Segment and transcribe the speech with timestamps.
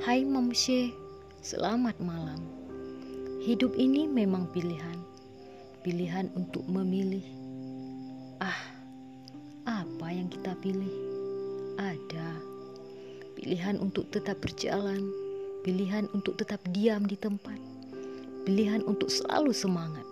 [0.00, 0.96] Hai Mamsye,
[1.44, 2.40] selamat malam.
[3.44, 4.96] Hidup ini memang pilihan.
[5.84, 7.20] Pilihan untuk memilih.
[8.40, 8.64] Ah,
[9.68, 10.88] apa yang kita pilih?
[11.76, 12.32] Ada.
[13.36, 15.04] Pilihan untuk tetap berjalan,
[15.68, 17.60] pilihan untuk tetap diam di tempat,
[18.48, 20.08] pilihan untuk selalu semangat,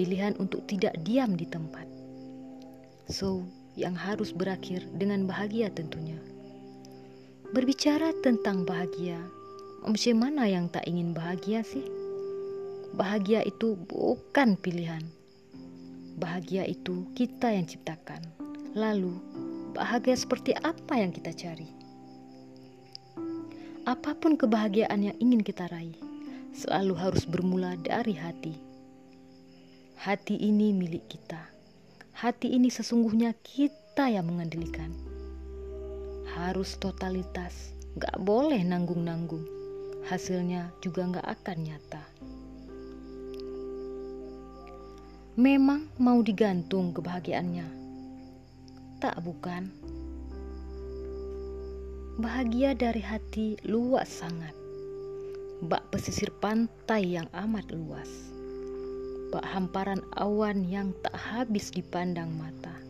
[0.00, 1.84] pilihan untuk tidak diam di tempat.
[3.12, 3.44] So,
[3.76, 6.16] yang harus berakhir dengan bahagia tentunya.
[7.54, 9.14] Berbicara tentang bahagia,
[9.86, 11.86] manusia mana yang tak ingin bahagia sih?
[12.98, 15.06] Bahagia itu bukan pilihan.
[16.18, 18.26] Bahagia itu kita yang ciptakan.
[18.74, 19.14] Lalu,
[19.70, 21.70] bahagia seperti apa yang kita cari?
[23.86, 25.94] Apa pun kebahagiaan yang ingin kita raih,
[26.58, 28.58] selalu harus bermula dari hati.
[30.02, 31.54] Hati ini milik kita.
[32.18, 35.13] Hati ini sesungguhnya kita yang mengendalikan.
[36.34, 39.46] Harus totalitas, gak boleh nanggung-nanggung.
[40.10, 42.02] Hasilnya juga gak akan nyata.
[45.38, 47.66] Memang mau digantung kebahagiaannya.
[48.98, 49.70] Tak bukan?
[52.18, 54.54] Bahagia dari hati luas sangat.
[55.62, 58.10] Bak pesisir pantai yang amat luas.
[59.30, 62.83] Bak hamparan awan yang tak habis dipandang mata.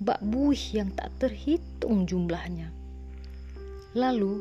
[0.00, 2.72] Bak buih yang tak terhitung jumlahnya.
[3.92, 4.40] Lalu,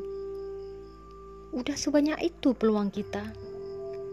[1.52, 3.28] udah sebanyak itu peluang kita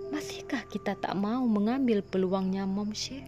[0.06, 3.27] Masihkah kita tak mau mengambil peluangnya Momshe?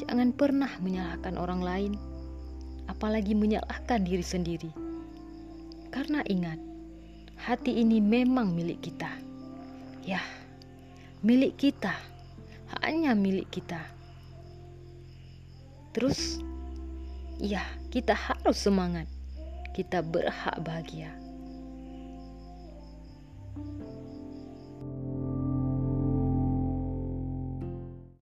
[0.00, 1.92] Jangan pernah menyalahkan orang lain,
[2.88, 4.72] apalagi menyalahkan diri sendiri.
[5.92, 6.56] Karena ingat,
[7.36, 9.12] hati ini memang milik kita.
[10.08, 10.24] Ya,
[11.20, 11.92] milik kita,
[12.80, 13.84] hanya milik kita.
[15.98, 16.38] Terus,
[17.42, 19.10] ya, kita harus semangat.
[19.74, 21.10] Kita berhak bahagia.